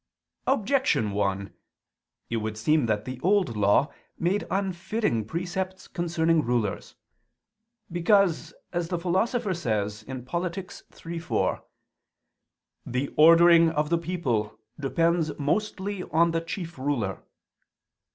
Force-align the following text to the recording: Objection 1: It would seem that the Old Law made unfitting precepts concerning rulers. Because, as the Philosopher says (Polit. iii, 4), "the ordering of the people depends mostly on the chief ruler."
Objection 0.47 1.11
1: 1.11 1.53
It 2.31 2.37
would 2.37 2.57
seem 2.57 2.87
that 2.87 3.05
the 3.05 3.19
Old 3.21 3.55
Law 3.55 3.93
made 4.17 4.47
unfitting 4.49 5.23
precepts 5.25 5.87
concerning 5.87 6.41
rulers. 6.41 6.95
Because, 7.91 8.51
as 8.73 8.87
the 8.87 8.97
Philosopher 8.97 9.53
says 9.53 10.03
(Polit. 10.25 10.81
iii, 11.05 11.19
4), 11.19 11.63
"the 12.83 13.13
ordering 13.15 13.69
of 13.69 13.91
the 13.91 13.99
people 13.99 14.57
depends 14.79 15.37
mostly 15.37 16.01
on 16.05 16.31
the 16.31 16.41
chief 16.41 16.79
ruler." 16.79 17.21